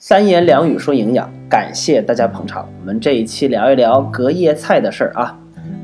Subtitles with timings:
[0.00, 2.68] 三言两语说营养，感谢大家捧场。
[2.78, 5.36] 我们这一期聊一聊隔夜菜的事儿啊。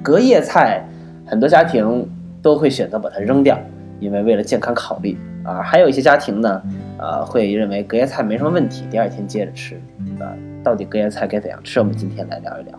[0.05, 0.87] 隔夜菜，
[1.27, 2.09] 很多家庭
[2.41, 3.59] 都会选择把它扔掉，
[3.99, 5.61] 因为为了健康考虑啊。
[5.61, 6.63] 还有一些家庭呢，
[6.97, 9.75] 呃，会认为隔夜菜没什么问题，第二天接着吃
[10.21, 10.31] 啊。
[10.63, 11.81] 到底隔夜菜该怎样吃？
[11.81, 12.79] 我们今天来聊一聊。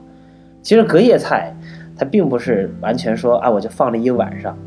[0.61, 1.54] 其实隔夜菜
[1.97, 4.57] 它并不是完全说啊，我就放了一晚上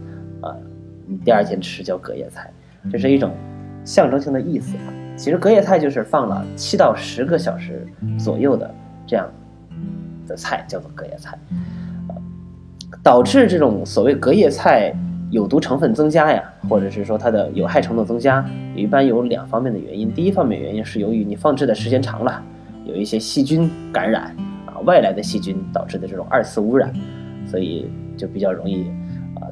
[0.42, 0.54] 啊，
[1.06, 2.50] 你第二天吃叫隔夜菜，
[2.92, 3.32] 这是一种
[3.86, 4.76] 象征性的意思。
[5.18, 7.84] 其实隔夜菜就是放了七到十个小时
[8.16, 8.72] 左右的
[9.04, 9.28] 这样
[10.28, 11.36] 的菜，叫做隔夜菜。
[13.02, 14.94] 导致这种所谓隔夜菜
[15.30, 18.44] 有毒成分增加呀，或者是说它的有害程度增加，
[18.76, 20.12] 一般有两方面的原因。
[20.12, 22.40] 第一方面原因是由于你放置的时间长了，
[22.84, 24.34] 有一些细菌感染
[24.66, 26.92] 啊，外来的细菌导致的这种二次污染，
[27.44, 28.90] 所以就比较容易。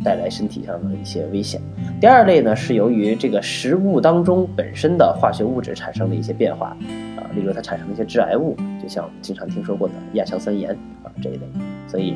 [0.02, 1.60] 带来身体上的一些危险。
[2.00, 6.76] 第二类呢，是由于这个食物当中本身的化学物质产生了一些变化，
[7.16, 10.70] 啊，例如它产生了一些致癌物，就像我们经常听说过的亚硝酸盐
[11.02, 11.42] 啊这一类。
[11.88, 12.14] 所以，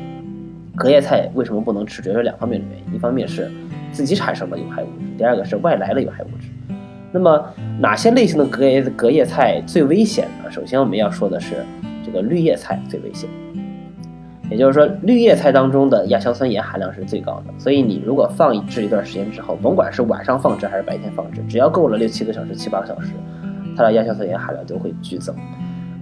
[0.75, 2.01] 隔夜菜为什么不能吃？
[2.01, 3.51] 主要有两方面的原因：一方面是
[3.91, 6.47] 自己产生的有害物质，第二个是外来的有害物质。
[7.11, 7.45] 那么，
[7.79, 10.49] 哪些类型的隔夜隔夜菜最危险呢？
[10.49, 11.65] 首先我们要说的是
[12.05, 13.29] 这个绿叶菜最危险。
[14.51, 23.13] 也就是说，绿叶菜当中的亚硝酸盐含量是最高的，所以你如果放置一段时间之后，甭管是晚上放置还是白天放置，只要够了六七个小时、七八个小时，
[23.77, 25.33] 它的亚硝酸盐含量就会剧增。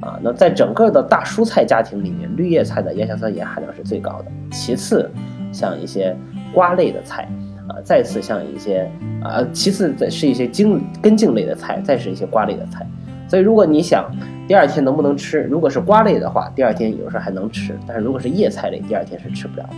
[0.01, 5.11] 啊，那在整个的大蔬菜家庭里面，绿叶菜的亚硝酸盐含量是最高的，其次
[5.51, 6.15] 像一些
[6.53, 7.29] 瓜类的菜，
[7.67, 8.89] 啊，再次像一些
[9.21, 12.87] 啊，其次的是一些茎根茎类的菜，再是一些瓜类的菜。
[13.27, 14.09] 所以如果你想，
[14.49, 15.43] 第二天能不能吃？
[15.43, 19.69] 如果是瓜类的话，第二天有时候还能吃；但是如果是叶菜类，第二天是吃不了。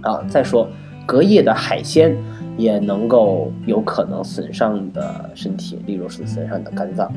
[0.00, 0.66] 啊，再说
[1.04, 2.16] 隔夜的海鲜
[2.56, 7.12] 也能够有可能损伤你的身体，例如是损伤你的肝脏。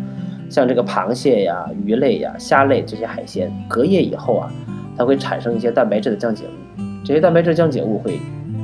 [0.50, 4.52] 像这个螃蟹呀、鱼类呀、虾类这些海鲜，隔夜以后啊，
[4.98, 8.20] 它会产生一些蛋白质的降解物，这些蛋白质降解物会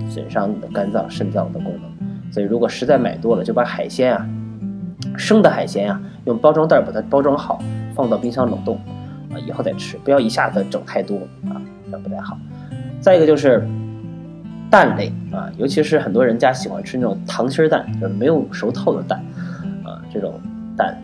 [0.09, 2.29] 损伤你的肝脏、肾脏的功能。
[2.29, 4.27] 所以如果实在买多了，就把海鲜啊，
[5.15, 7.63] 生的海鲜啊，用包装袋把它包装好。
[7.95, 8.75] 放到冰箱冷冻，
[9.31, 11.15] 啊，以后再吃，不要一下子整太多
[11.47, 11.61] 啊，
[11.91, 12.37] 这不太好。
[12.99, 13.65] 再一个就是
[14.69, 19.23] 蛋类啊，尤其是很多人家喜欢吃那种溏心蛋，就是没有熟透的蛋，
[19.83, 20.33] 啊，这种
[20.75, 20.97] 蛋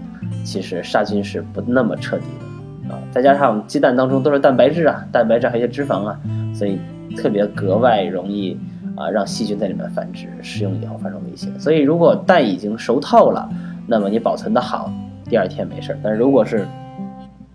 [0.43, 2.99] 其实杀菌是不那么彻底的啊。
[3.11, 6.19] 再加上鸡蛋当中都是蛋白质啊，蛋白质还有些脂肪啊，
[6.53, 6.79] 所以
[7.15, 8.57] 特别格外容易
[8.95, 11.49] 啊让细菌在里面繁殖，食用以后发生危险。
[11.59, 13.47] 所以如果蛋已经熟透了，
[13.85, 14.91] 那么你保存的好，
[15.29, 15.99] 第二天没事儿。
[16.01, 16.65] 但是如果是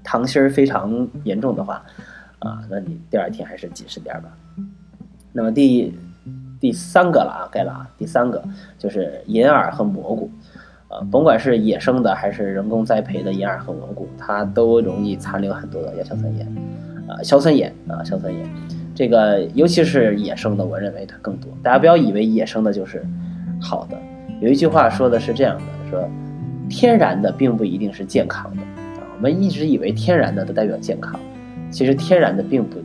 [0.07, 1.83] 糖心儿非常严重的话，
[2.39, 4.29] 啊，那你第二天还是谨慎点吧。
[5.33, 5.93] 那么第
[6.61, 8.41] 第三个了啊，该了啊，第三个
[8.79, 10.31] 就是银耳和蘑菇，
[10.87, 16.47] 啊，甭管是野生的还是人工栽培的银耳和蘑菇，它都容易残留很多的亚硝酸盐，
[17.09, 18.49] 啊，硝酸盐啊，硝酸盐，
[18.95, 21.51] 这个尤其是野生的，我认为它更多。
[21.65, 23.05] 大家不要以为野生的就是
[23.61, 23.99] 好的，
[24.41, 26.09] 有一句话说的是这样的，说
[26.71, 28.63] 天然的并不一定是健康的。
[29.17, 31.19] 我们一直以为天然的都代表健康，
[31.71, 32.77] 其实天然的并不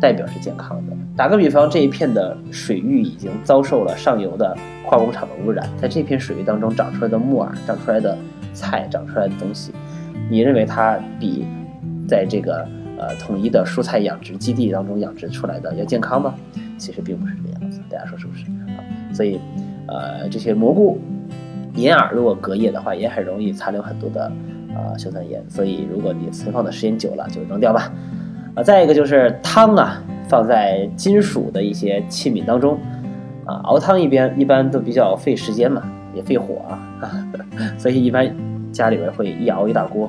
[0.00, 0.92] 代表是健康的。
[1.16, 8.16] 打个比方，这一片的水域已经遭受了上游的化工厂的污染，在这片水域当中长出来的木耳、长出来的
[8.52, 9.72] 菜、长出来的东西，
[10.30, 11.46] 你认为它比
[12.06, 12.66] 在这个
[12.98, 16.34] 呃统一的蔬菜养殖基地当中养殖出来的要健康吗？
[16.76, 18.44] 其实并不是这个样子，大家说是不是？
[19.12, 19.40] 所以，
[19.86, 20.98] 呃，这些蘑菇、
[21.76, 24.30] 银耳如果隔夜的话，也很容易残留很多的。
[24.74, 27.92] 啊，硝酸盐，所以如果你存放的时间久了，就扔掉吧。
[28.54, 32.78] 啊，再一个就是汤啊，放在金属的一些器皿当中，
[33.46, 35.82] 啊，熬汤一边一般都比较费时间嘛，
[36.14, 36.78] 也费火啊，
[37.78, 38.30] 所以一般
[38.70, 40.06] 家里边会一熬一大锅，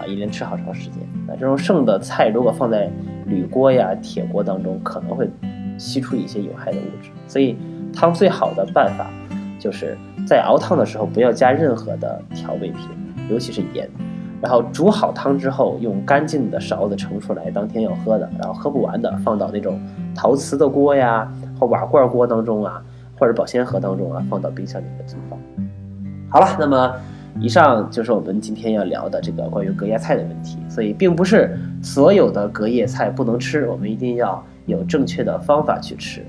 [0.00, 0.98] 啊，一连吃好长时间。
[1.26, 2.90] 那这种剩的菜如果放在
[3.26, 5.28] 铝锅呀、铁锅当中，可能会
[5.76, 7.10] 吸出一些有害的物质。
[7.26, 7.56] 所以
[7.92, 9.10] 汤最好的办法
[9.58, 12.80] 就是在熬汤的时候不要加任何的调味品。
[13.30, 13.88] 尤其是盐，
[14.42, 19.80] 然后煮好汤之后，用干净的勺子盛出来，当天要喝的，然后喝不完的，放到那种
[20.14, 21.26] 陶瓷的锅呀
[21.58, 22.82] 或瓦罐锅当中啊，
[23.18, 25.38] 或者保鲜盒当中啊，放到冰箱里面存放。
[26.28, 26.92] 好了，那么
[27.40, 30.58] 以上就是我们今天要聊的这个关于隔夜菜的问题。
[30.68, 36.20] 所以，并不是所有的隔夜菜不能吃，我们一定要有正确的方法去吃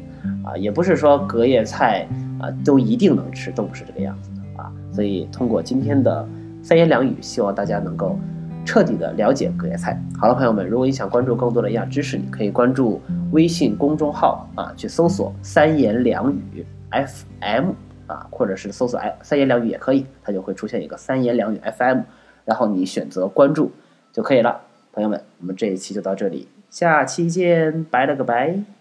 [0.45, 2.07] 啊，也不是说隔夜菜
[2.39, 4.71] 啊都一定能吃，都不是这个样子的啊。
[4.93, 6.25] 所以，通过今天的。
[6.65, 8.17] 三言两语，希望大家能够
[8.65, 10.01] 彻底的了解隔夜菜。
[10.19, 12.99] 好了，朋友们，如果你想关注更多的营养知识，你可以关注
[13.33, 17.69] 微信公众号啊，去搜索“三言两语 FM”
[18.07, 21.99] 啊，或者是搜索“哎三言两语”也可以，它就会出现一个“三言两语 FM”，
[22.45, 23.71] 然后你选择关注
[24.11, 24.59] 就可以了。
[24.91, 28.74] 朋友们，我们这一期就到这里，下期见，拜了个拜。